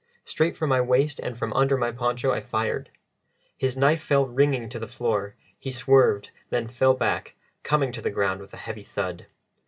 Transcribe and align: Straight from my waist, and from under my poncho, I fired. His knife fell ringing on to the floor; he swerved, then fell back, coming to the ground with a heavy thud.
Straight 0.25 0.57
from 0.57 0.69
my 0.71 0.81
waist, 0.81 1.19
and 1.19 1.37
from 1.37 1.53
under 1.53 1.77
my 1.77 1.91
poncho, 1.91 2.31
I 2.31 2.41
fired. 2.41 2.89
His 3.55 3.77
knife 3.77 4.01
fell 4.01 4.25
ringing 4.25 4.63
on 4.63 4.69
to 4.69 4.79
the 4.79 4.87
floor; 4.87 5.35
he 5.59 5.69
swerved, 5.69 6.31
then 6.49 6.67
fell 6.67 6.95
back, 6.95 7.35
coming 7.61 7.91
to 7.91 8.01
the 8.01 8.09
ground 8.09 8.41
with 8.41 8.51
a 8.51 8.57
heavy 8.57 8.81
thud. 8.81 9.27